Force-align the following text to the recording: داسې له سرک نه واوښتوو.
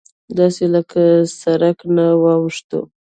داسې 0.37 0.63
له 0.73 0.81
سرک 1.39 1.77
نه 1.95 2.05
واوښتوو. 2.23 2.83